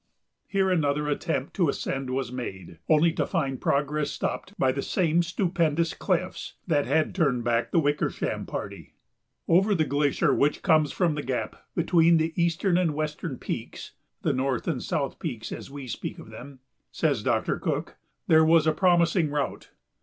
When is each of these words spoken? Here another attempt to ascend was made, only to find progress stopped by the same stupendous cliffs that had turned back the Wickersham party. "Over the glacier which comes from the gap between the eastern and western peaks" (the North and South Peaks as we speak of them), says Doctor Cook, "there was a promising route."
Here 0.47 0.71
another 0.71 1.07
attempt 1.07 1.53
to 1.57 1.69
ascend 1.69 2.09
was 2.09 2.31
made, 2.31 2.79
only 2.89 3.13
to 3.13 3.27
find 3.27 3.61
progress 3.61 4.09
stopped 4.09 4.57
by 4.57 4.71
the 4.71 4.81
same 4.81 5.21
stupendous 5.21 5.93
cliffs 5.93 6.55
that 6.65 6.87
had 6.87 7.13
turned 7.13 7.43
back 7.43 7.69
the 7.69 7.79
Wickersham 7.79 8.47
party. 8.47 8.95
"Over 9.47 9.75
the 9.75 9.85
glacier 9.85 10.33
which 10.33 10.63
comes 10.63 10.91
from 10.91 11.13
the 11.13 11.21
gap 11.21 11.55
between 11.75 12.17
the 12.17 12.33
eastern 12.35 12.79
and 12.79 12.95
western 12.95 13.37
peaks" 13.37 13.91
(the 14.23 14.33
North 14.33 14.67
and 14.67 14.81
South 14.81 15.19
Peaks 15.19 15.51
as 15.51 15.69
we 15.69 15.87
speak 15.87 16.17
of 16.17 16.31
them), 16.31 16.61
says 16.91 17.21
Doctor 17.21 17.59
Cook, 17.59 17.97
"there 18.25 18.43
was 18.43 18.65
a 18.65 18.73
promising 18.73 19.29
route." 19.29 19.69